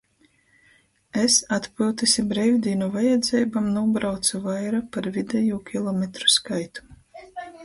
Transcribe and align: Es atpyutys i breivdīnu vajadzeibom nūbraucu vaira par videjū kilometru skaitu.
Es 1.23 1.35
atpyutys 1.57 2.15
i 2.23 2.25
breivdīnu 2.31 2.87
vajadzeibom 2.95 3.69
nūbraucu 3.77 4.43
vaira 4.49 4.81
par 4.97 5.11
videjū 5.21 5.61
kilometru 5.71 6.35
skaitu. 6.39 6.91